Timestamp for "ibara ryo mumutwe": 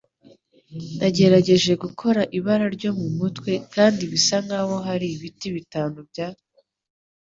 2.37-3.51